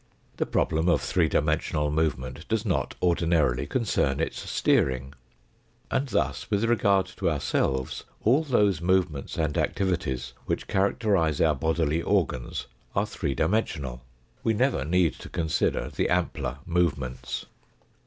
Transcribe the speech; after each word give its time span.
The 0.37 0.47
problem 0.47 0.89
of 0.89 0.99
three 0.99 1.29
dimensional 1.29 1.91
movement 1.91 2.47
does 2.47 2.65
not 2.65 2.95
ordinarily 3.03 3.67
concern 3.67 4.19
its 4.19 4.49
steering. 4.49 5.13
And 5.91 6.07
thus 6.07 6.49
with 6.49 6.63
regard 6.63 7.05
to 7.17 7.29
ourselves 7.29 8.03
all 8.23 8.43
those 8.43 8.81
movements 8.81 9.37
and 9.37 9.55
activities 9.59 10.33
which 10.47 10.67
characterise 10.67 11.39
our 11.39 11.53
bodily 11.53 12.01
organs 12.01 12.65
are 12.95 13.05
three 13.05 13.35
dimensional; 13.35 14.03
we 14.43 14.55
never 14.55 14.83
need 14.85 15.13
to 15.19 15.29
consider 15.29 15.87
the 15.89 16.09
ampler 16.09 16.57
movements. 16.65 17.45